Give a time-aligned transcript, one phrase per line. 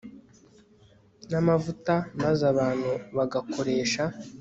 [1.31, 4.03] namavuta maze abantu bagakoresha